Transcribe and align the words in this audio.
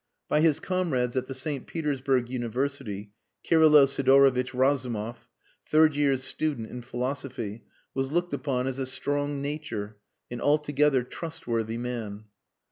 By 0.27 0.41
his 0.41 0.59
comrades 0.59 1.15
at 1.15 1.27
the 1.27 1.35
St. 1.35 1.67
Petersburg 1.67 2.27
University, 2.27 3.11
Kirylo 3.45 3.85
Sidorovitch 3.85 4.51
Razumov, 4.51 5.27
third 5.67 5.95
year's 5.95 6.23
student 6.23 6.71
in 6.71 6.81
philosophy, 6.81 7.65
was 7.93 8.11
looked 8.11 8.33
upon 8.33 8.65
as 8.65 8.79
a 8.79 8.87
strong 8.87 9.43
nature 9.43 9.97
an 10.31 10.41
altogether 10.41 11.03
trustworthy 11.03 11.77
man. 11.77 12.23